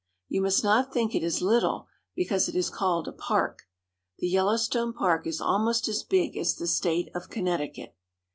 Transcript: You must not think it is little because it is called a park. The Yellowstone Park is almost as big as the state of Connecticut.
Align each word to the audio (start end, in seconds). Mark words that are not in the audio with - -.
You 0.27 0.41
must 0.41 0.63
not 0.63 0.91
think 0.91 1.13
it 1.13 1.21
is 1.21 1.43
little 1.43 1.85
because 2.15 2.49
it 2.49 2.55
is 2.55 2.71
called 2.71 3.07
a 3.07 3.11
park. 3.11 3.67
The 4.17 4.27
Yellowstone 4.27 4.93
Park 4.93 5.27
is 5.27 5.39
almost 5.39 5.87
as 5.87 6.01
big 6.01 6.35
as 6.35 6.55
the 6.55 6.65
state 6.65 7.11
of 7.15 7.29
Connecticut. 7.29 7.93